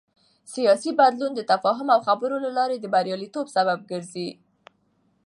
سیاسي 0.53 0.91
بدلون 0.99 1.31
د 1.35 1.41
تفاهم 1.51 1.87
او 1.95 1.99
خبرو 2.07 2.37
له 2.45 2.51
لارې 2.57 2.77
د 2.79 2.85
بریالیتوب 2.93 3.45
سبب 3.55 3.79
ګرځي 3.91 4.29